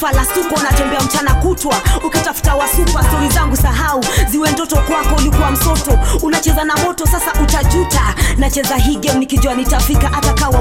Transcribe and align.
kifalastuko 0.00 0.54
unatembea 0.54 1.00
mchana 1.00 1.34
kutwa 1.34 1.74
ukitafuta 2.06 2.54
wasupa 2.54 3.04
stori 3.04 3.28
zangu 3.28 3.56
sahau 3.56 4.04
ziwe 4.30 4.50
ndoto 4.52 4.76
kwako 4.76 5.14
ulikuwa 5.18 5.50
msoto 5.50 5.98
unacheza 6.22 6.64
na 6.64 6.76
moto 6.76 7.06
sasa 7.06 7.32
utajuta 7.42 8.14
nacheza 8.38 8.76
hii 8.76 8.96
game 8.96 9.18
nikijua 9.18 9.54
nitafika 9.54 10.08
hata 10.08 10.32
kawa 10.32 10.60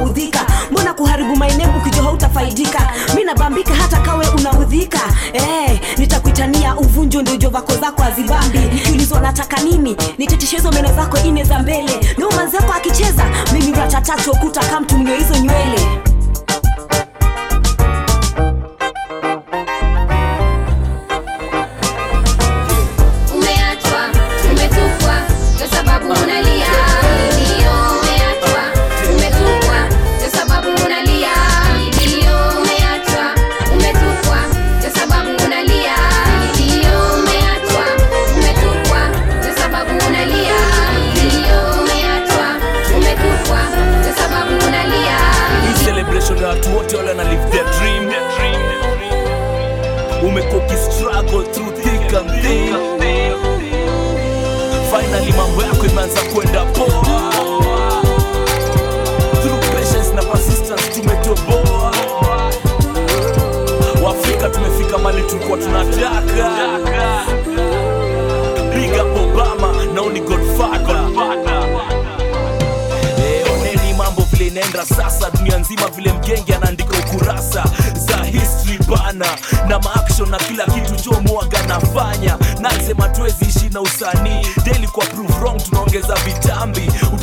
mbona 0.72 0.94
kuharibu 0.94 1.36
maeneo 1.36 1.70
ukijua 1.78 2.04
hautafaidika 2.04 2.80
mi 3.16 3.24
nabambika 3.24 3.74
hata 3.76 3.98
kawe 4.02 4.28
unaudhika 4.28 5.00
eh, 5.34 5.80
nitakuitania 5.98 6.76
uvunjo 6.76 7.22
ndio 7.22 7.36
jo 7.38 7.50
vako 7.50 7.74
zako 7.76 8.04
azibambi 8.04 8.58
nikiulizwa 8.60 9.20
nataka 9.20 9.62
nini 9.62 9.98
nitetishe 10.18 10.58
meno 10.72 10.94
zako 10.96 11.18
ine 11.18 11.44
za 11.44 11.60
mbele 11.60 12.14
ndio 12.18 12.30
akicheza 12.74 13.26
mimi 13.54 13.72
ratatatu 13.72 14.32
okuta 14.32 14.62
kamtumnio 14.62 15.16
hizo 15.16 15.36
nywele 15.38 16.15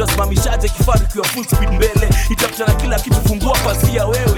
utasimamishaje 0.05 0.69
kifaru 0.69 1.07
kiwa 1.07 1.25
full 1.25 1.45
speed 1.45 1.71
mbele 1.73 2.09
itafuta 2.31 2.67
na 2.67 2.75
kila 2.75 2.99
kitu 2.99 3.17
fungua 3.29 3.53
pasia 3.65 4.07
wewe 4.07 4.32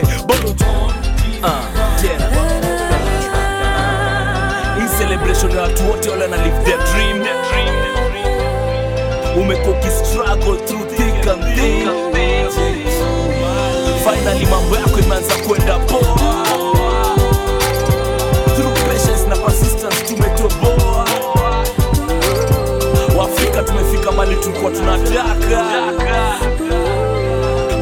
tulikuwa 24.70 24.98
tunataka. 24.98 25.64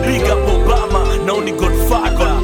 Big 0.07 0.23
up 0.23 0.49
obama 0.55 1.17
nao 1.27 1.41
ni 1.41 1.53
godfather. 1.53 2.37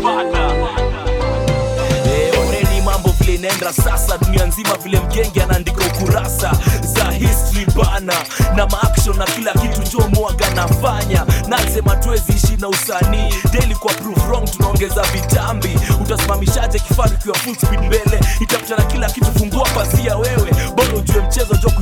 Eh, 2.06 2.41
oneni 2.41 2.81
mambo 2.84 3.10
vile 3.21 3.34
inaenda 3.34 3.72
sasa. 3.72 4.19
Dunia 4.19 4.47
nzima 4.47 4.77
vile 4.77 5.00
mgenge 5.00 5.43
anaandika 5.43 5.84
ukurasa 5.87 6.53
za 6.82 7.10
history 7.10 7.66
bana. 7.77 8.15
Na 8.56 8.66
maaction 8.66 9.16
na 9.19 9.25
kila 9.25 9.53
kitu 9.53 9.82
jo 9.98 10.09
mwaga 10.09 10.50
nafanya 10.50 11.25
nasema 11.48 11.97
tuwezi 11.97 12.32
ishi 12.32 12.56
na 12.60 12.69
usanii. 12.69 13.34
Daily 13.53 13.75
kwa 13.75 13.93
proof 13.94 14.28
wrong 14.28 14.50
tunaongeza 14.50 15.03
vitambi. 15.03 15.78
Utasimamishaje 16.03 16.78
kifaru 16.78 17.16
kiwa 17.22 17.34
full 17.38 17.54
speed 17.56 17.81
mbele? 17.81 18.21
Itafuta 18.41 18.77
na 18.77 18.82
kila 18.84 19.08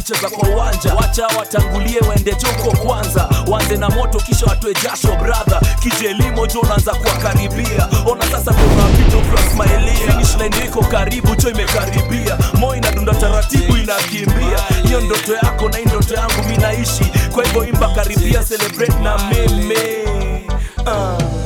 kucheza 0.07 0.29
kwa 0.31 0.49
uwanja. 0.49 0.95
Wacha 0.95 1.27
watangulie 1.39 2.01
waende 2.09 2.35
joko 2.35 2.77
kwanza. 2.77 3.29
Wanze 3.47 3.77
na 3.77 3.89
moto 3.89 4.19
kisha 4.19 4.47
watoe 4.47 4.75
jasho 4.75 5.09
brother. 5.17 5.61
Kijelimo 5.81 6.47
jo 6.47 6.61
unaanza 6.61 6.95
kuwakaribia. 6.95 7.89
Ona 8.07 8.25
sasa 8.31 8.53
tunapita 8.55 9.17
ukiwasmailia 9.17 9.95
finish 10.13 10.37
line 10.37 10.65
iko 10.67 10.81
karibu 10.85 11.37
cho 11.37 11.51
imekaribia. 11.51 12.39
Moyo 12.55 12.77
inadunda 12.77 13.15
taratibu 13.15 13.77
inakimbia. 13.77 14.59
Hiyo 14.87 15.01
ndoto 15.01 15.35
yako 15.35 15.69
na 15.69 15.79
hii 15.79 15.85
ndoto 15.85 16.15
yangu 16.15 16.43
mi 16.49 16.57
naishi. 16.57 17.05
Kwa 17.35 17.45
hivyo 17.45 17.65
imba 17.65 17.89
karibia 17.89 18.45
celebrate 18.45 18.95
na 19.03 19.19
mimi. 19.19 19.77
Uh. 20.87 21.46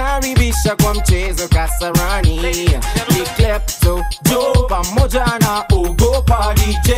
tunawakaribisha 0.51 0.75
kwa 0.75 0.93
mchezo 0.93 1.47
Kasarani, 1.47 2.37
ni 3.09 3.21
Klepto 3.35 4.05
Jo 4.29 4.65
pamoja 4.69 5.25
na 5.39 5.65
Ogopa 5.71 6.55
DJ, 6.55 6.91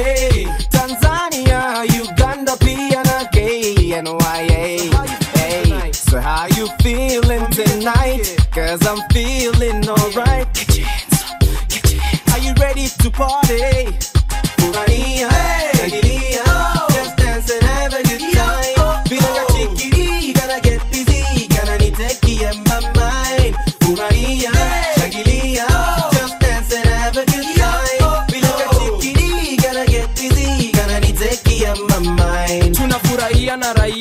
Tanzania, 0.69 1.83
Uganda 2.03 2.57
pia 2.57 3.03
na 3.03 3.25
KNYA. 3.25 4.93
How 6.21 6.47
you 6.47 6.67
feeling 6.83 7.47
tonight? 7.49 8.38
Cause 8.51 8.85
I'm 8.85 9.01
feeling 9.11 9.83
alright. 9.89 10.47
Are 12.31 12.39
you 12.39 12.53
ready 12.59 12.88
to 13.01 13.09
party? 13.09 14.12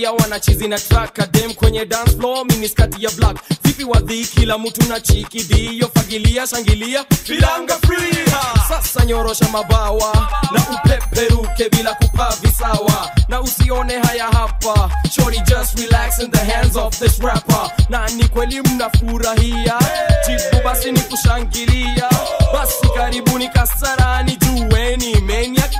Raia 0.02 0.12
wanachizi 0.12 0.68
na 0.68 0.78
traka 0.78 1.26
dem 1.26 1.54
kwenye 1.54 1.86
dance 1.86 2.16
floor 2.16 2.44
skati 2.68 3.04
ya 3.04 3.10
black. 3.10 3.36
Vipi 3.64 3.84
wadhi 3.84 4.24
kila 4.24 4.58
mtu 4.58 4.88
na 4.88 5.00
chikidio 5.00 5.88
fagilia 5.94 6.46
shangilia. 6.46 7.04
Bilanga 7.28 7.74
free 7.74 8.24
sasa 8.68 9.04
nyorosha 9.04 9.48
mabawa 9.48 10.28
na 10.52 10.62
upeperuke 10.76 11.68
bila 11.70 11.94
kupaa 11.94 12.32
visawa. 12.42 13.10
Na 13.28 13.40
usione 13.40 13.98
haya 13.98 14.24
hapa. 14.26 14.90
Shori, 15.10 15.40
just 15.40 15.78
relax 15.78 16.18
in 16.18 16.30
the 16.30 16.38
hands 16.52 16.76
of 16.76 16.98
this 16.98 17.18
rapper. 17.20 17.70
Na 17.88 18.08
ni 18.08 18.24
kweli 18.28 18.60
mnafurahia? 18.62 19.78
Jibu 20.26 20.62
basi 20.64 20.92
ni 20.92 21.00
kushangilia. 21.00 22.10
Basi 22.52 22.88
karibuni 22.96 23.48
kasarani 23.48 24.36
jueni 24.36 25.12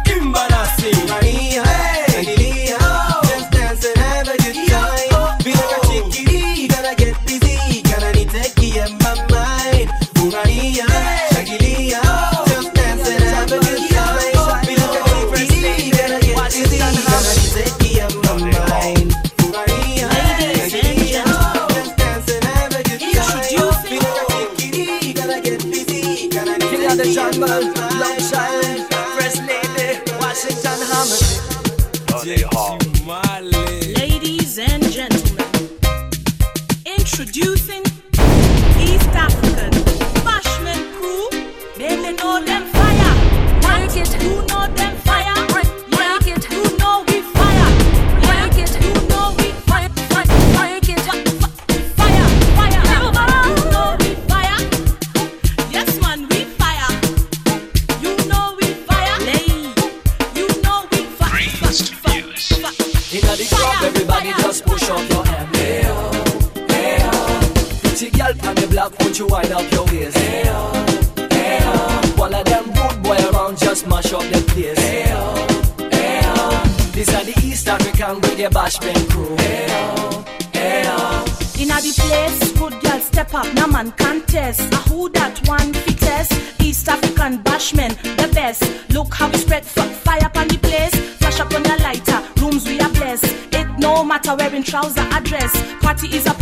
kimba 0.05 0.49
nasi. 0.49 0.97
Maria, 1.09 1.63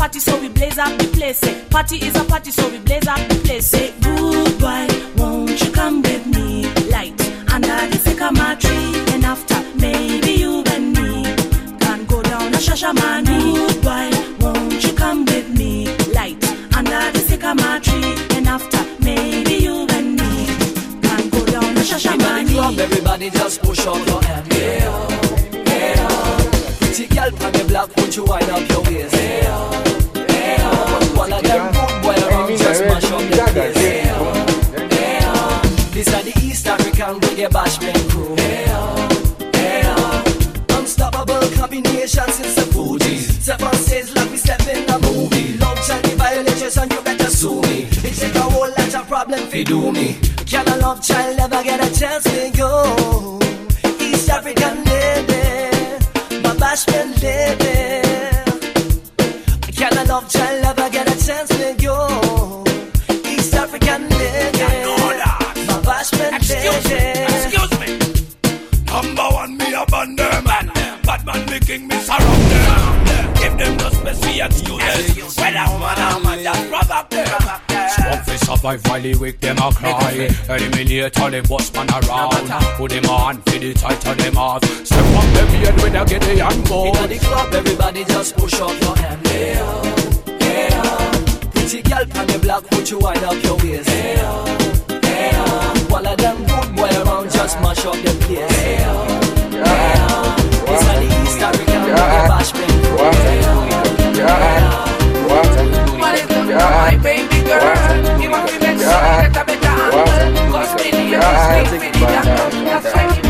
Party 0.00 0.16
is 0.16 0.28
a 0.28 0.30
party, 0.30 0.40
so 0.40 0.40
we 0.40 0.48
blaze 0.48 0.78
up 0.78 0.98
the 0.98 1.06
place. 1.08 1.38
Say, 1.40 1.64
party 1.68 1.96
is 1.98 2.16
a 2.16 2.24
party, 2.24 2.50
so 2.50 2.66
we 2.70 2.78
blaze 2.78 3.06
up 3.06 3.18
the 3.28 3.34
place. 3.44 3.66
Say, 3.66 3.92
goodbye, 4.00 4.88
won't 5.18 5.62
you 5.62 5.70
come 5.72 6.00
with 6.00 6.26
me? 6.26 6.72
Light 6.90 7.20
under 7.52 7.86
the 7.90 7.98
sycamore 7.98 8.56
tree, 8.56 8.94
and 9.12 9.26
after 9.26 9.60
maybe 9.76 10.32
you 10.40 10.64
and 10.68 10.96
me 10.96 11.24
can 11.80 12.06
go 12.06 12.22
down 12.22 12.48
a 12.54 12.56
shashamani. 12.56 13.54
Goodbye, 13.68 14.10
won't 14.40 14.82
you 14.82 14.94
come 14.94 15.26
with 15.26 15.50
me? 15.50 15.94
Light 16.14 16.42
under 16.74 17.12
the 17.12 17.18
sycamore 17.18 17.80
tree, 17.80 18.36
and 18.38 18.48
after 18.48 18.82
maybe 19.04 19.56
you 19.56 19.86
and 19.90 20.16
me 20.16 20.46
can 21.02 21.28
go 21.28 21.44
down 21.44 21.64
a 21.64 21.68
Inna 21.68 21.74
the 21.74 21.84
club, 21.84 22.00
shashamani. 22.00 22.78
everybody 22.78 22.80
everybody 22.80 23.30
just 23.30 23.60
push 23.62 23.86
up 23.86 24.06
your 24.06 24.22
hand. 24.22 24.50
Hey 24.50 24.80
oh, 24.84 25.08
hey 25.66 25.94
oh. 25.98 26.76
Pretty 26.80 27.06
girl 27.06 27.44
on 27.44 27.52
the 27.52 27.64
block, 27.68 27.94
won't 27.98 28.16
you 28.16 28.24
wind 28.24 28.48
up 28.48 28.66
your 28.70 28.82
waist? 28.84 29.19
Fi 49.50 49.64
do 49.64 49.90
me. 49.90 50.16
Can 50.46 50.66
a 50.68 50.76
love 50.76 51.02
child 51.02 51.38
ever 51.40 51.62
get 51.62 51.80
a 51.80 51.98
chance 51.98 52.24
to 52.24 52.50
survive 78.60 78.86
while 78.86 79.00
the 79.00 79.14
weak 79.16 79.40
them 79.40 79.56
a 79.58 79.72
cry 79.72 80.28
Eliminate 80.48 81.18
all 81.18 81.30
the 81.30 81.42
boss 81.48 81.72
man 81.72 81.88
around 81.90 82.48
Put 82.76 82.90
them 82.90 83.06
on 83.06 83.40
fi 83.42 83.58
the 83.58 83.74
tight 83.74 84.06
on 84.06 84.16
them 84.18 84.36
off 84.36 84.64
Step 84.84 85.04
up 85.16 85.24
them 85.34 85.48
head 85.48 85.76
when 85.80 85.92
they 85.92 86.04
get 86.04 86.22
the 86.22 86.36
young 86.36 86.52
Inna 86.52 87.08
the 87.08 87.18
club, 87.18 87.54
everybody 87.54 88.04
just 88.04 88.36
push 88.36 88.60
up 88.60 88.80
your 88.82 88.96
hand. 88.96 89.26
Hey 89.28 89.54
oh, 89.56 89.82
hey 90.40 90.68
oh. 90.72 91.50
Pretty 91.54 91.82
girl 91.82 92.04
on 92.20 92.26
the 92.26 92.38
block, 92.42 92.64
put 92.70 92.90
you 92.90 92.98
wind 92.98 93.24
up 93.24 93.42
your 93.42 93.56
waist? 93.56 93.88
Hey 93.88 94.16
oh, 94.18 94.44
hey 95.02 95.30
oh. 95.34 95.86
One 95.88 96.06
of 96.06 96.18
them 96.18 96.36
good 96.44 96.76
boy 96.76 96.90
around, 97.00 97.30
just 97.30 97.58
mash 97.60 97.84
up 97.86 97.94
the 97.94 98.12
place. 98.24 98.50
Hey 98.56 98.78
oh, 98.84 99.06
hey 99.64 99.94
oh. 100.04 100.36
This 100.68 100.84
are 100.90 101.00
the 101.00 101.08
East 101.22 101.40
African 101.40 101.82
reggae 101.88 102.28
bashment 102.28 102.74
crew. 102.84 102.98
Hey 102.98 103.40
oh, 103.44 103.64
hey 104.12 104.58
oh. 104.68 104.90
What 105.98 106.14
is 106.14 106.32
the 107.02 107.29
I 110.72 111.64
think 111.64 111.96
about 111.96 112.24
that. 112.52 113.29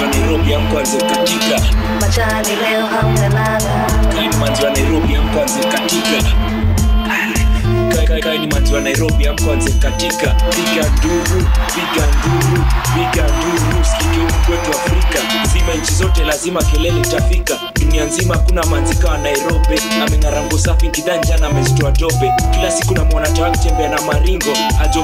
manzi 0.00 0.02
wa 0.04 0.08
Nairobi 0.20 0.54
amkwanze 0.54 0.96
katika 0.98 1.60
machali 2.00 2.48
leo 2.56 2.86
hamtalala, 2.86 3.86
kaini 4.14 4.36
manzi 4.36 4.64
wa 4.64 4.70
Nairobi 4.70 5.14
amkwanze 5.16 5.60
katika 5.60 6.28
Kai- 8.16 8.22
kai- 8.22 8.48
kaini 8.48 8.72
wa 8.74 8.80
Nairobi 8.80 9.26
amkwanze 9.28 9.70
katika 9.70 10.26
piga 10.26 10.88
nduru 10.90 11.48
piga 11.74 12.06
nduru 12.06 12.64
piga 12.94 13.22
nduru. 13.22 13.84
Sikike 13.84 14.32
kwetu 14.46 14.70
Afrika. 14.78 15.18
Zima 15.52 15.74
nchi 15.74 15.94
zote 15.94 16.24
lazima 16.24 16.62
kelele 16.62 17.00
itafika. 17.00 17.58
Dunia 17.80 18.04
nzima 18.04 18.34
hakuna 18.34 18.62
manzika 18.66 19.08
wa 19.10 19.18
Nairobi. 19.18 19.80
Ameng'arango 20.06 20.58
safi 20.58 20.88
kidanja 20.88 21.36
na 21.36 21.46
amezitoa 21.46 21.92
tope 21.92 22.32
kila 22.50 22.70
siku 22.70 22.94
na 22.94 23.04
mwanatawa 23.04 23.50
kutembea 23.50 23.88
na 23.88 24.02
maringo. 24.02 24.50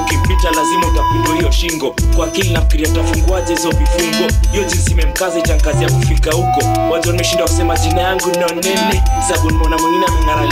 Ukimpita 0.01 0.51
lazima 0.51 0.87
utapindwa 0.87 1.35
hiyo 1.35 1.51
shingo. 1.51 1.95
Kwa 2.15 2.27
akili 2.27 2.49
nafikiria 2.53 2.87
tafunguaje 2.93 3.53
hizo 3.55 3.69
vifungo. 3.69 4.33
Hiyo 4.51 4.63
jinsi 4.63 4.91
imemkaza 4.91 5.39
itankazia 5.39 5.89
kufika 5.91 6.31
huko. 6.31 6.61
Waja 6.91 7.11
nimeshinda 7.11 7.43
kusema 7.43 7.77
jina 7.77 8.01
yangu 8.01 8.27
nonene 8.39 9.03
sabu 9.27 9.51
nimeona 9.51 9.77
mwingine 9.77 10.05
ameng'ara 10.05 10.45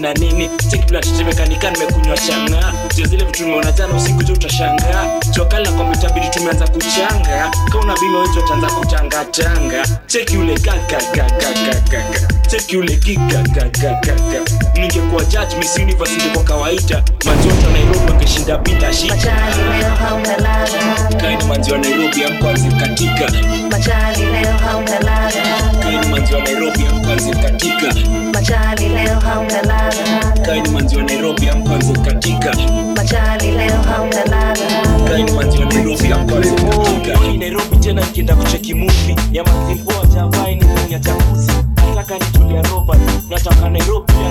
na 0.00 0.14
nini. 0.14 0.48
Tetemekanika 1.02 1.70
punya 1.96 2.16
sangat 2.20 2.85
ndio 2.96 3.06
zile 3.08 3.24
vitu 3.24 3.42
nimeona 3.44 3.72
jana 3.72 3.94
usiku 3.94 4.22
jo 4.22 4.34
utashangaa 4.34 5.20
jokali 5.30 5.64
na 5.64 5.72
kompyuta 5.72 6.08
bidi 6.10 6.28
tumeanza 6.28 6.66
kuchanga. 6.68 7.50
Kauna 7.72 7.94
bima 8.00 8.18
wetu 8.18 8.38
ataanza 8.44 8.66
kutangatanga 8.66 9.84
cheki 10.06 10.36
ule 10.36 10.54
kakakakakaka 10.58 12.02
cheki 12.46 12.76
ule 12.76 12.96
kikakakakaka 12.96 14.14
ningekuwa 14.74 15.24
judge 15.24 15.56
miss 15.56 15.76
universe 15.78 16.28
kwa 16.34 16.44
kawaida 16.44 17.02
manzoto 17.24 17.70
nairobi 17.72 17.98
wangeshinda 18.10 18.58
bila 18.58 18.92
shida 18.92 19.16
kaini 21.20 21.44
manzi 21.44 21.72
wa 21.72 21.78
nairobi 21.78 22.24
amkwanzi 22.24 22.68
katika. 22.68 23.32
Machali 23.70 24.26
leo 24.26 24.52
hamtalala, 24.52 25.30
kaini 25.82 26.06
manzi 26.08 26.34
wa 26.34 26.40
nairobi 26.40 26.86
amkwanzi 26.86 27.30
katika. 27.30 27.94
Machali 28.34 28.88
leo 28.88 29.20
hamtalala, 29.20 30.32
kaini 30.46 30.68
manzi 30.68 30.96
wa 30.96 31.02
nairobi 31.02 31.48
amkwanzi 31.48 31.92
katika 31.92 32.56
leo 33.50 33.82
hamtalala, 33.82 34.54
kaini 37.06 37.38
nairobi 37.38 37.76
tena 37.76 38.00
nikienda 38.00 38.36
kucheki 38.36 38.74
ya 39.32 39.44
mazimboa 39.44 40.06
javaini 40.14 40.64
ndani 40.64 40.92
ya 40.92 40.98
jakuzi 40.98 41.52
nataka 41.94 42.18
nitulia 42.18 42.62
robert 42.62 43.00
nataka 43.30 43.68
nairobi 43.70 44.12
pia 44.12 44.28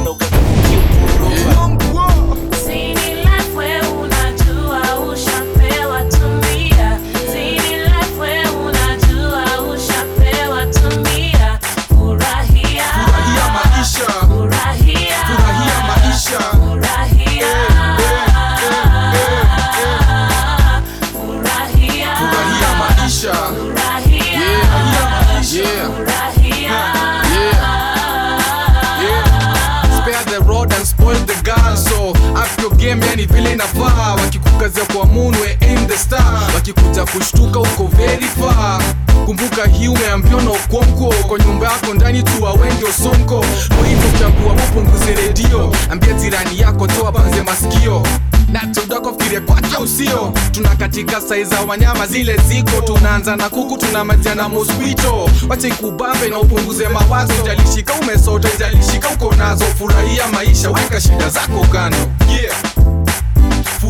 yani 33.25 33.41
vile 33.41 33.53
inafaa. 33.53 34.13
Wakikukazia 34.15 34.86
kwa 34.86 35.05
moon 35.05 35.36
we 35.36 35.58
aim 35.67 35.88
the 35.88 35.98
star. 35.98 36.41
Wakikuja 36.55 37.05
kushtuka 37.05 37.60
uko 37.60 37.84
very 37.98 38.25
far. 38.25 38.82
Kumbuka 39.25 39.65
hii 39.65 39.88
umeambiwa 39.88 40.41
na 40.41 40.51
ukonko 40.51 41.13
kwa 41.27 41.39
nyumba 41.39 41.65
yako 41.72 41.94
ndani 41.94 42.24
tu 42.24 42.48
awenge 42.48 42.86
osonko. 42.86 43.46
Kwa 43.67 44.20
chagua 44.20 44.53
upunguze 44.53 45.15
redio. 45.15 45.75
Ambia 45.89 46.13
jirani 46.13 46.60
yako 46.60 46.88
toa 46.88 47.12
panze 47.12 47.41
masikio. 47.41 48.03
Natodakofkiria 48.51 49.41
kwacha 49.41 49.79
usio. 49.79 50.34
Tuna 50.51 50.70
katika 50.75 51.22
sai 51.22 51.44
za 51.44 51.62
wanyama 51.62 52.08
zile 52.08 52.38
ziko. 52.48 52.82
Tunaanza 52.82 53.36
na 53.36 53.50
kuku 53.50 53.77
tunamalizia 53.77 54.36
na 54.36 54.50
mosquito. 54.50 55.29
Ikubambe 55.67 56.27
na 56.29 56.39
upunguze 56.39 56.88
mawazo. 56.88 57.34
Jalishika 57.46 57.94
umesota 57.94 58.50
jalishika 58.60 59.10
uko 59.10 59.36
nazo. 59.36 59.65
Furahia 59.65 60.27
maisha 60.27 60.70
weka 60.70 61.01
shida 61.01 61.29
zako 61.29 61.65
kando. 61.72 61.98
Yeah. 62.29 62.95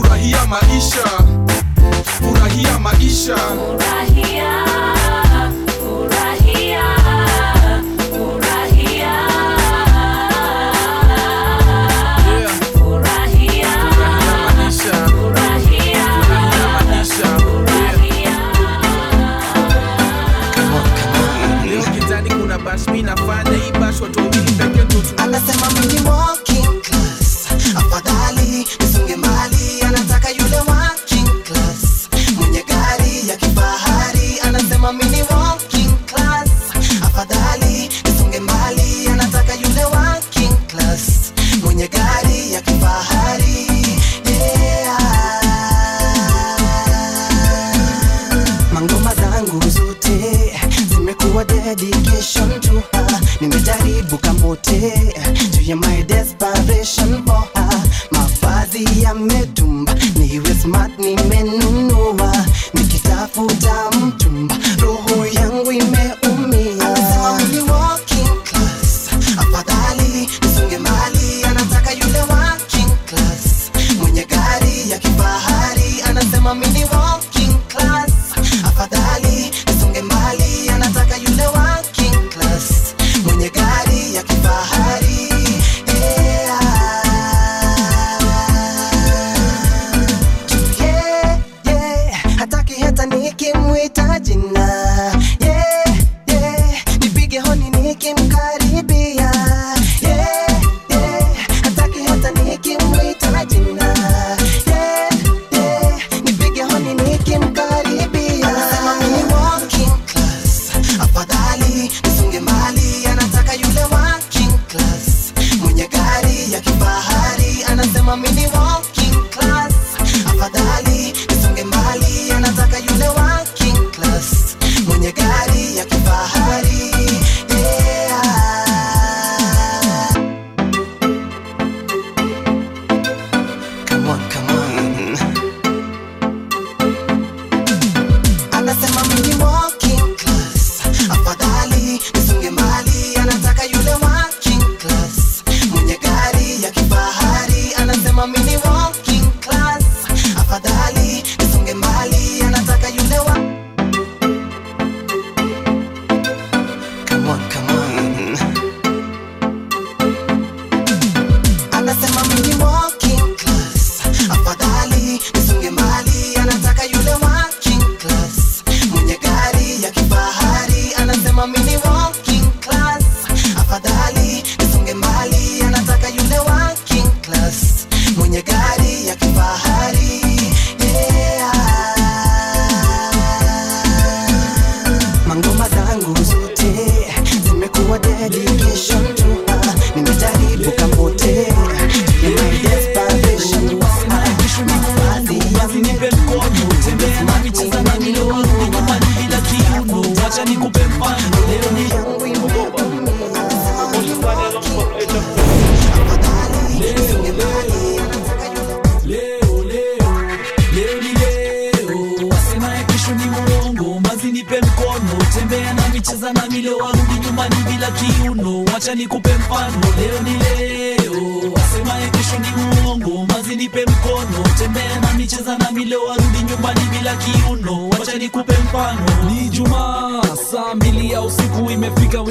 Furahia 0.05 0.45
maisha. 0.45 1.03
Furahia 2.21 2.79
maisha. 2.79 3.35
Furahia, 3.37 4.65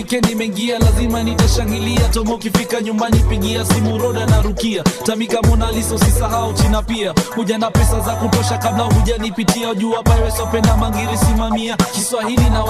weekend 0.05 0.31
imeingia, 0.31 0.79
lazima 0.79 1.23
nitashangilia. 1.23 2.01
Tomo 2.09 2.35
ukifika 2.35 2.81
nyumbani, 2.81 3.19
pigia 3.19 3.65
simu 3.65 3.99
Roda 3.99 4.27
na 4.27 4.43
Rukia, 4.43 4.83
tamika 4.83 5.43
monaliso 5.43 5.99
sisahau 5.99 6.53
China 6.53 6.83
pia. 6.83 7.13
Kuja 7.35 7.59
na 7.59 7.71
pesa 7.71 8.01
za 8.01 8.15
kutosha, 8.15 8.59
kabla 8.59 8.85
hujanipitia. 8.85 9.75
Jua 9.75 10.03
Pirates 10.03 10.41
mangiri, 10.77 11.19
simamia. 11.19 11.77
Kiswahili 11.77 12.51
na 12.51 12.65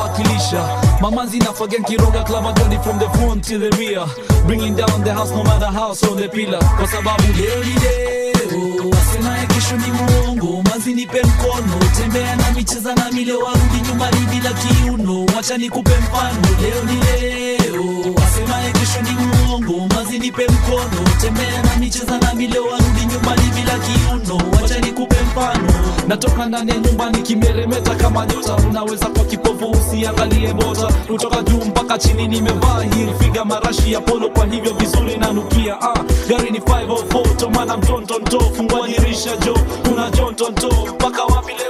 mamanzi 1.00 1.38
na 1.38 1.52
kiroga 1.84 2.22
club 2.24 2.44
from 2.84 2.98
the 2.98 3.08
front 3.18 3.44
till 3.44 3.60
the 3.70 3.76
rear, 3.76 4.06
bringing 4.46 4.76
down 4.76 5.04
the 5.04 5.12
house 5.12 5.30
no 5.34 5.42
matter 5.44 5.70
how 5.72 5.94
so 5.94 6.14
the 6.14 6.28
pillar, 6.28 6.60
kwa 6.76 6.88
sababu 6.88 7.22
every 7.22 7.74
day 7.80 8.33
wangu, 8.58 8.90
wasemaye 8.90 9.46
kesho 9.46 9.76
ni 9.76 9.92
mwongo, 9.92 10.62
mazi 10.70 10.94
nipe 10.94 11.22
mkono, 11.22 11.78
tembea 11.96 12.36
na 12.36 12.50
micheza 12.52 12.94
na 12.94 13.10
mile, 13.12 13.32
warudi 13.32 13.80
nyumbani 13.88 14.26
bila 14.30 14.50
kiuno, 14.52 15.26
wacha 15.36 15.56
nikupe 15.58 15.90
mfano, 15.98 16.48
leo 16.62 16.82
ni 16.84 17.00
leo, 17.04 18.14
wasemaye 18.16 18.72
kesho 18.72 19.00
ni 19.02 19.10
mwongo, 19.10 19.94
mazi 19.94 20.18
nipe 20.18 20.46
mkono, 20.48 21.08
tembea 21.20 21.62
na 21.62 21.76
micheza 21.76 22.18
na 22.18 22.34
mile, 22.34 22.58
warudi 22.58 23.00
nyumbani 23.12 23.42
bila 23.54 23.78
kiuno, 23.78 24.42
wacha 24.62 24.78
nikupe 24.80 25.16
mfano. 25.26 25.72
Natoka 26.08 26.46
ndani 26.46 26.70
ya 26.70 26.78
nyumba 26.78 27.10
nikimeremeta 27.10 27.94
kama 27.94 28.26
nyota, 28.26 28.56
unaweza 28.56 29.06
kwa 29.06 29.24
kipofu 29.24 29.70
usiangalie 29.70 30.52
bota. 30.54 30.86
Kutoka 31.06 31.42
juu 31.42 31.64
mpaka 31.64 31.98
chini 31.98 32.28
nimevaa 32.28 32.80
heel. 32.82 33.14
Figa, 33.18 33.44
marashi 33.44 33.92
ya 33.92 34.00
polo, 34.00 34.28
kwa 34.28 34.46
hivyo 34.46 34.74
vizuri 34.74 35.16
nanukia 35.16 35.80
ah 35.80 36.04
gari 36.28 36.50
ni 36.50 36.58
504 36.58 37.36
tomana 37.36 37.76
mtontonto 37.76 38.40
fungua 38.40 38.88
dirisha 38.88 39.36
jo 39.36 39.54
kuna 39.88 40.10
jontonto 40.10 40.68
mpaka 40.94 41.24
wapile 41.24 41.63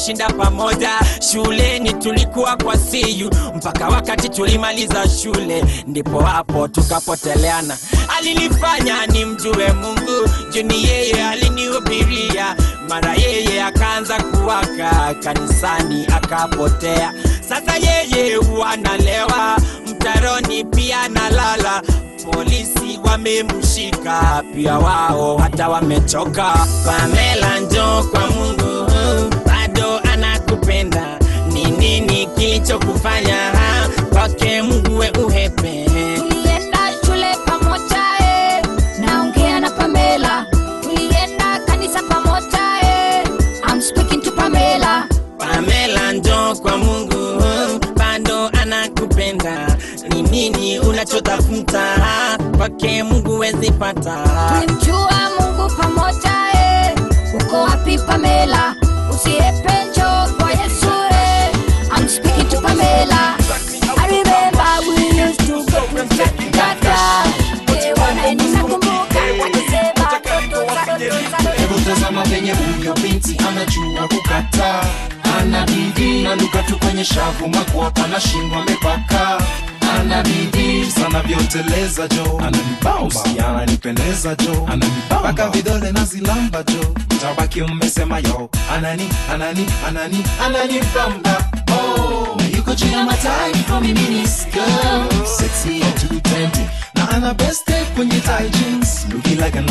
tulishinda 0.00 0.26
pamoja, 0.28 0.90
shuleni 1.32 1.92
tulikuwa 1.92 2.56
kwa 2.56 2.76
siyu 2.76 3.30
mpaka 3.56 3.88
wakati 3.88 4.28
tulimaliza 4.28 5.08
shule, 5.08 5.64
ndipo 5.86 6.20
hapo 6.20 6.68
tukapoteleana. 6.68 7.76
Alinifanya 8.18 9.06
nimjue 9.06 9.72
Mungu, 9.72 10.28
juni 10.52 10.84
yeye 10.84 11.24
alinihubiria, 11.28 12.56
mara 12.88 13.14
yeye 13.14 13.62
akaanza 13.62 14.22
kuwaka 14.22 15.14
kanisani 15.24 16.06
akapotea. 16.16 17.12
Sasa 17.48 17.72
yeye 17.76 18.36
wanalewa 18.36 19.56
mtaroni, 19.90 20.64
pia 20.64 21.08
nalala 21.08 21.82
polisi 22.32 22.98
wamemshika 23.04 24.42
pia 24.54 24.78
wao 24.78 25.38
hata 25.38 25.68
wamechoka. 25.68 26.66
Pamela 26.86 27.58
njoo 27.60 28.02
kwa 28.02 28.20
Mungu, 28.30 28.90
anakupenda. 30.50 31.18
Ni 31.52 31.64
nini 31.64 32.26
kilichokufanya 32.26 33.52
kwake 34.12 34.62
Mungu 34.62 34.98
we 34.98 35.10
uhepe? 35.10 35.84
tulienda 36.18 36.78
shule 37.06 37.36
pamoja 37.46 38.02
eh. 38.20 38.64
naongea 39.00 39.60
na 39.60 39.70
pamela 39.70 40.46
tulienda 40.82 41.58
kanisa 41.66 42.02
pamoja 42.02 42.58
eh. 42.82 43.24
I'm 43.68 43.80
speaking 43.80 44.20
to 44.22 44.30
pamela 44.32 45.08
Pamela 45.38 46.12
ndo 46.12 46.56
kwa 46.62 46.76
Mungu, 46.78 47.42
bado 47.96 48.48
anakupenda. 48.62 49.76
Ni 50.08 50.22
nini 50.22 50.78
unachotafuta 50.78 51.96
kwake 52.56 53.02
Mungu 53.02 53.38
wezi 53.38 53.70
pata? 53.70 54.24
tulimjua 54.60 55.12
mungu 55.40 55.70
pamoja 55.76 56.32
eh. 56.54 56.94
uko 57.34 57.56
wapi 57.62 57.98
pamela 57.98 58.74
usiepe 59.10 59.59
tazama 72.30 72.52
huyo 72.54 72.94
binti 72.94 73.36
anajua 73.48 74.08
kukata. 74.08 74.84
Ana 75.40 75.66
bidii 75.66 76.22
na 76.22 76.36
tu 76.62 76.78
kwenye 76.78 77.04
shavu 77.04 77.48
makwapa 77.48 78.06
na 78.06 78.20
shingo 78.20 78.54
amepaka. 78.56 79.40
Ana 80.00 80.22
jo. 82.08 82.38
Ananibamba 82.42 83.24
ananipendeza 83.48 84.34
jo. 84.34 84.68
Mpaka 85.06 85.50
vidole 85.50 85.92
na 85.92 86.04
zilamba 86.04 86.62
jo. 86.62 86.94
Tabaki 87.20 87.62
umesema 87.62 88.18
yo. 88.18 88.50
Anani 88.74 89.08
anani 89.32 89.66
anani 89.88 90.24
ananibamba 90.44 91.44
oh 91.72 92.36
yuko 92.56 92.74
juu 92.74 92.86
ya 92.92 93.04
matai 93.04 93.54
from 93.66 93.82
miniskirt 93.82 95.26
sexy 95.38 95.82
at 95.82 96.04
220 96.04 96.48
na 96.94 97.08
ana 97.10 97.34
best 97.34 97.70
kwenye 97.96 98.20
tie 98.20 98.48
jeans. 98.50 99.06
Looking 99.12 99.38
like 99.40 99.58
an 99.58 99.66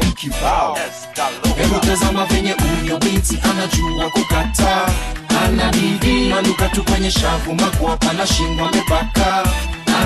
kumeshona 0.00 0.12
kibao. 0.12 0.78
Hebu 1.56 1.80
venye 2.26 2.52
huyo 2.52 2.98
binti 2.98 3.38
anajua 3.50 4.10
kukata. 4.10 4.88
Ana 5.44 5.72
bidii 5.72 6.28
manuka 6.28 6.68
tu 6.68 6.84
kwenye 6.84 7.10
shavu 7.10 7.54
makwapa 7.54 8.12
na 8.12 8.26
shingo 8.26 8.64
amepaka. 8.64 9.44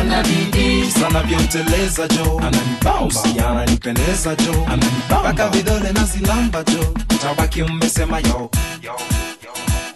Ana 0.00 0.22
jo. 2.08 2.38
Ananibamba 2.38 3.48
ananipendeza 3.50 4.34
jo. 4.36 4.66
Mpaka 5.10 5.48
vidole 5.48 5.92
na 5.92 6.04
zilamba 6.04 6.62
jo. 6.64 6.94
Tabaki 7.22 7.62
mmesema 7.62 8.18
yo 8.20 8.50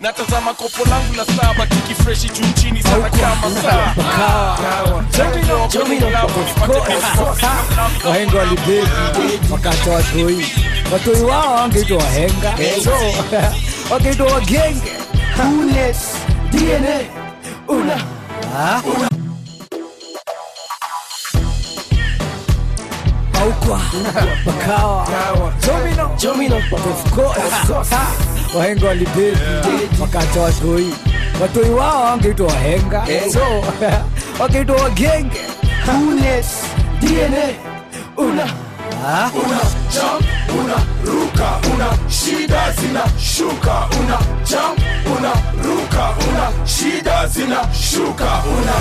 natazama 0.06 0.54
kopo 0.54 0.84
langu 0.90 1.14
la 1.14 1.24
saba 1.24 1.66
kikifreshi 1.66 2.28
juu 2.28 2.52
chini 2.54 2.82
sana 2.82 3.10
kama 3.10 3.62
saa. 3.62 3.94
Wahenga 8.08 8.38
wakata 9.50 9.90
watoi 9.90 10.46
watoi 10.92 11.20
wao 11.22 11.54
wangeitwa 11.54 11.96
wahenga. 11.98 12.54
So 12.84 12.90
wakeitwa 13.94 14.26
wagenge. 14.32 14.92
DNA 16.50 16.98
una. 17.68 18.04
Ah? 18.56 18.82
Paukwa 23.32 23.80
Pakawa 24.44 25.06
Jomino. 25.66 26.10
Jomino. 26.18 26.56
Of 26.56 27.10
course 27.14 28.35
Wahenga 28.56 28.86
walibeki 28.88 29.38
wakata 30.00 30.40
watoi 30.40 30.94
watoi 31.42 31.70
wao 31.70 32.04
wangeitwa 32.04 32.46
wahenga. 32.46 33.06
So 33.32 33.40
wakaitwa 34.42 34.76
wagenge. 34.82 35.40
DNA 37.00 37.48
una. 38.16 38.44
Una 39.34 39.60
jump 39.92 40.24
una 40.60 40.74
ruka 41.04 41.60
una 41.74 41.98
shida 42.10 42.72
zina 42.72 43.02
shuka 43.18 43.88
una 44.00 44.18
jump 44.44 44.80
una 45.16 45.32
ruka 45.62 46.14
una 46.28 46.66
shida 46.66 47.26
zina 47.28 47.68
shuka 47.74 48.42
una 48.58 48.72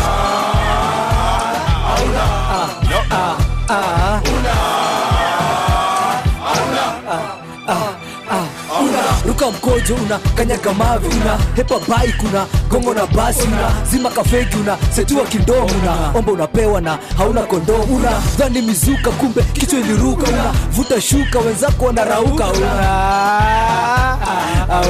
una 9.48 9.58
mkojo 9.58 9.96
una 10.06 10.20
kanyaga 10.36 10.74
mavi 10.74 11.08
una 11.08 11.38
hepa 11.56 11.80
bike 11.80 12.26
una 12.30 12.46
gongo 12.70 12.94
na 12.94 13.06
basi 13.06 13.42
una. 13.48 13.72
Zima 13.92 14.10
kafeki 14.10 14.58
una 14.58 14.78
setua 14.96 15.26
kindomo 15.26 15.66
una. 15.82 16.12
Omba 16.20 16.32
unapewa 16.32 16.82
na 16.82 16.98
hauna 17.18 17.42
kondomu 17.42 17.96
una. 17.96 18.12
Dhani 18.38 18.62
mizuka 18.62 19.12
kumbe 19.12 19.44
kichwa 19.44 19.80
iliruka 19.80 20.28
una. 20.30 20.52
Vuta 20.72 21.02
shuka 21.02 21.40
wenzako 21.40 21.86
wanarauka 21.86 22.48
una. 22.48 22.72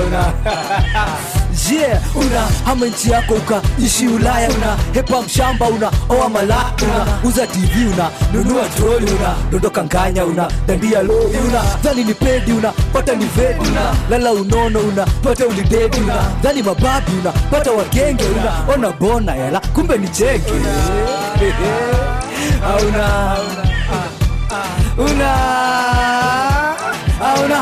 Una 0.08 0.34
yeah, 1.71 2.01
una 2.15 2.47
hama 2.65 2.86
nchi 2.86 3.12
yako 3.12 3.34
ukaishi 3.34 4.08
ulaya 4.08 4.49
una 4.49 4.78
hepa 4.93 5.21
mshamba 5.21 5.67
una 5.67 5.91
oa 6.10 6.30
mala 6.30 6.73
una 6.84 7.19
uza 7.23 7.47
tv 7.47 7.88
una 7.93 8.10
nunua 8.34 8.69
troli 8.69 9.12
una 9.12 9.36
dondoka 9.51 9.84
nganya 9.84 10.25
una 10.25 10.47
dandia 10.67 11.01
lori 11.01 11.38
una 11.38 11.62
dhani 11.84 12.04
ni 12.04 12.13
pedi 12.13 12.51
una 12.51 12.71
pata 12.93 13.15
ni 13.15 13.25
vedi 13.25 13.60
una 13.60 13.95
lala 14.10 14.32
unono 14.32 14.80
una 14.80 15.06
pata 15.23 15.45
ulidedi 15.45 15.99
una 15.99 16.15
dhani 16.41 16.63
mababi 16.63 17.12
una 17.21 17.32
pata 17.32 17.71
wagenge 17.71 18.25
una 18.25 18.73
ona 18.73 18.91
bona 18.91 19.36
hela 19.36 19.62
kumbe 19.73 19.97
ni 19.97 20.08
cheke. 20.08 20.54
Auna 22.65 23.38
una 24.97 25.36
auna 27.19 27.60
una 27.60 27.62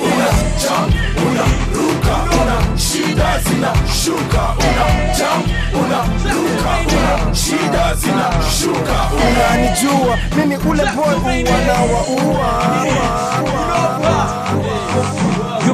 una 0.00 1.03
shida 3.14 3.38
zina 3.44 3.72
shuka 4.02 4.54
una 4.58 5.14
jump 5.14 5.46
una 5.74 5.98
ruka 6.34 6.72
una. 6.88 7.34
Shida 7.34 7.94
zina 7.94 8.30
shuka 8.58 9.10
unanijua 9.14 10.18
mimi 10.36 10.56
ule 10.56 10.84
boy 10.96 11.44
wanawaua 11.44 12.64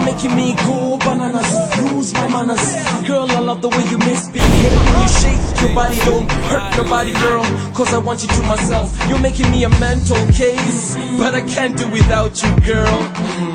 You're 0.01 0.15
making 0.15 0.35
me 0.35 0.55
go 0.65 0.97
bananas, 0.97 1.53
lose 1.93 2.15
my 2.15 2.27
manners. 2.29 2.65
Girl, 3.07 3.31
I 3.31 3.39
love 3.41 3.61
the 3.61 3.69
way 3.69 3.85
you 3.91 3.99
misbehave. 3.99 4.73
When 4.73 5.03
you 5.03 5.09
shake 5.21 5.61
your 5.61 5.75
body, 5.75 5.97
don't 6.09 6.31
hurt 6.49 6.73
nobody, 6.79 7.13
girl. 7.13 7.45
Cause 7.77 7.93
I 7.93 7.99
want 7.99 8.23
you 8.23 8.29
to 8.29 8.43
myself. 8.49 8.89
You're 9.11 9.19
making 9.21 9.51
me 9.51 9.65
a 9.65 9.69
mental 9.77 10.17
case. 10.33 10.97
But 11.19 11.35
I 11.35 11.43
can't 11.43 11.77
do 11.77 11.87
without 11.91 12.33
you, 12.43 12.49
girl. 12.65 12.97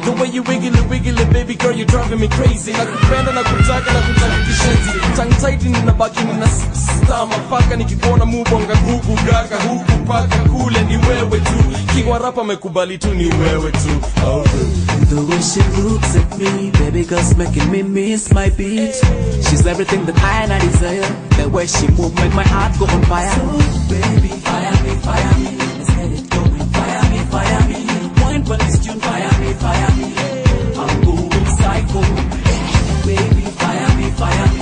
The 0.05 0.13
way 0.21 0.27
you 0.29 0.43
wiggle 0.43 0.75
it, 0.75 0.85
wiggle 0.87 1.17
it, 1.19 1.33
baby 1.33 1.55
girl, 1.55 1.71
you're 1.73 1.87
driving 1.87 2.19
me 2.19 2.27
crazy. 2.27 2.73
Nakupenda, 2.73 3.31
nakutaka, 3.33 3.89
nakutaka 3.93 4.37
kishenzi. 4.45 4.91
Tongue 5.17 5.33
tight 5.41 5.61
ninabaki 5.63 6.23
nina 6.23 6.47
stama 6.47 7.35
paka 7.49 7.75
nikikuona 7.75 8.25
mubonga 8.25 8.75
gugu 8.75 9.15
gaga 9.25 9.57
huku 9.57 10.05
paka 10.07 10.37
kule 10.49 10.81
ni 10.83 10.97
wewe 10.97 11.39
tu. 11.39 11.57
Kiwa 11.95 12.19
rapa 12.19 12.43
mekubali 12.43 12.97
tu 12.97 13.07
ni 13.13 13.25
wewe 13.25 13.71
tu. 13.71 13.89
Oh, 14.27 14.43
The 15.09 15.21
way 15.21 15.39
she 15.39 15.61
looks 15.83 16.15
at 16.15 16.37
me, 16.39 16.71
baby 16.71 17.05
girl's 17.05 17.35
making 17.37 17.69
me 17.69 17.83
miss 17.83 18.33
my 18.33 18.49
beat. 18.49 18.95
She's 19.45 19.65
everything 19.67 20.05
that 20.07 20.17
I 20.17 20.43
and 20.43 20.53
I 20.53 20.59
desire. 20.59 21.07
The 21.37 21.47
way 21.49 21.67
she 21.67 21.87
move 21.89 22.15
make 22.15 22.33
my 22.33 22.43
heart 22.43 22.73
go 22.79 22.85
on 22.85 23.03
fire. 23.03 23.29
So 23.29 23.45
baby, 23.93 24.29
fire 24.41 24.75
me, 24.83 24.91
fire 25.05 25.33
me, 25.39 25.57
let's 25.57 25.89
get 25.95 26.11
it 26.11 26.29
going. 26.29 26.65
Fire 26.73 27.05
me, 27.11 27.19
fire 27.29 27.61
me, 27.69 27.79
point 28.17 28.49
when 28.49 28.59
this 28.59 28.83
tune. 28.83 28.99
Fire 28.99 29.33
me, 29.41 29.53
fire 29.53 29.91
me, 29.95 30.07
I'm 30.73 31.01
going 31.05 31.47
psycho. 31.53 32.01
Baby, 33.05 33.45
fire 33.61 33.91
me, 33.97 34.09
fire 34.17 34.47
me, 34.53 34.54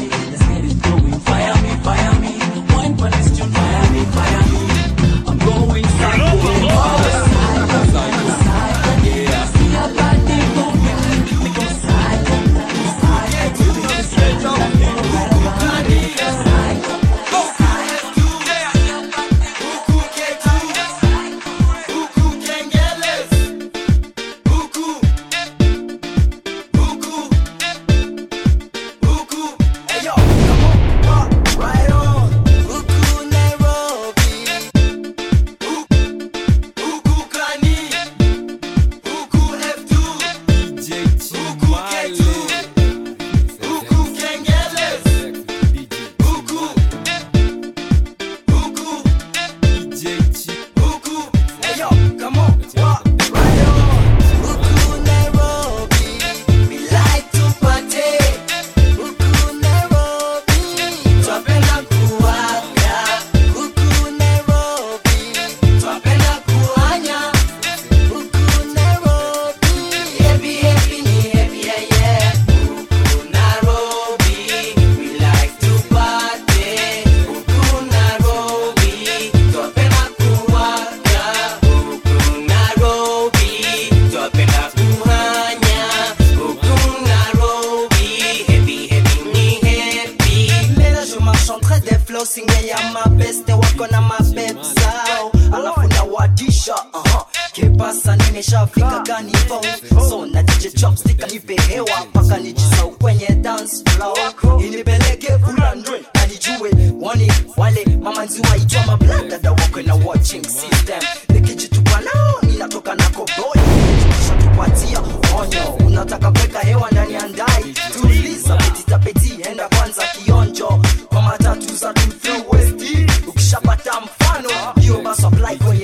Like. 125.43 125.61
Oh, 125.61 125.67
when 125.67 125.82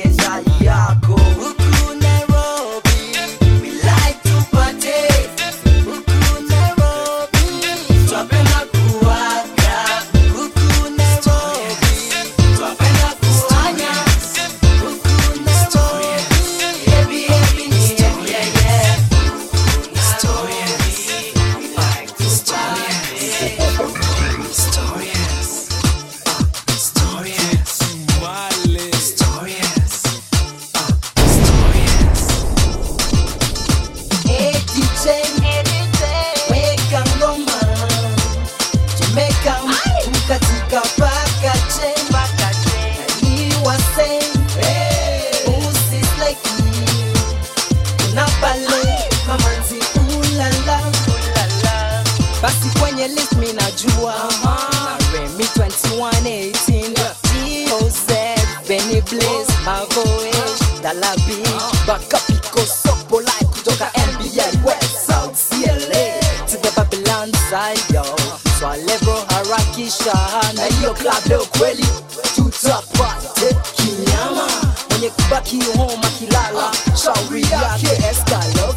back 77.69 77.83
Escalon. 78.09 78.68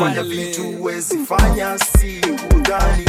kufanya 0.00 0.22
vitu 0.22 0.84
wezifanya 0.84 1.78
si 1.78 2.20
udhani 2.56 3.04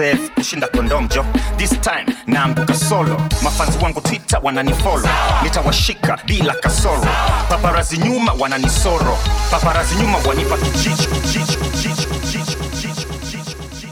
self 0.00 0.30
kushinda 0.34 0.66
kondomjo 0.68 1.24
this 1.58 1.70
time 1.80 2.06
naanguka 2.26 2.74
solo. 2.74 3.16
Mafanzi 3.42 3.78
wangu 3.84 4.00
twitter 4.00 4.40
wananifolo 4.42 5.08
nitawashika 5.42 6.18
bila 6.26 6.54
kasoro. 6.54 7.06
Paparazi 7.48 7.98
nyuma 7.98 8.32
wananisoro 8.38 9.18
paparazi 9.50 9.94
nyuma 9.94 10.18
wanipa 10.28 10.56
kichichi 10.56 11.06
kichichi 11.08 11.56